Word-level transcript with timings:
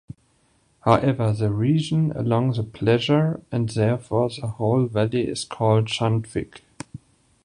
However, 0.79 1.31
the 1.31 1.51
region 1.51 2.11
along 2.15 2.53
the 2.53 2.63
Plessur 2.63 3.39
-and 3.51 3.71
therefore 3.71 4.29
the 4.29 4.47
whole 4.47 4.87
valley-is 4.87 5.43
called 5.45 5.89
Schanfigg. 5.89 6.61